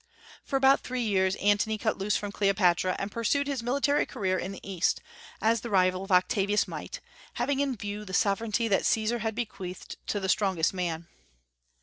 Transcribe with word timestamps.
For 0.43 0.55
about 0.55 0.79
three 0.79 1.03
years 1.03 1.35
Antony 1.35 1.77
cut 1.77 1.95
loose 1.95 2.17
from 2.17 2.31
Cleopatra, 2.31 2.95
and 2.97 3.11
pursued 3.11 3.45
his 3.45 3.61
military 3.61 4.07
career 4.07 4.35
in 4.35 4.51
the 4.51 4.67
East, 4.67 4.99
as 5.39 5.61
the 5.61 5.69
rival 5.69 6.03
of 6.03 6.11
Octavius 6.11 6.67
might, 6.67 7.01
having 7.35 7.59
in 7.59 7.75
view 7.77 8.03
the 8.03 8.11
sovereignty 8.11 8.67
that 8.67 8.83
Caesar 8.87 9.19
had 9.19 9.35
bequeathed 9.35 9.97
to 10.07 10.19
the 10.19 10.27
strongest 10.27 10.73
man. 10.73 11.05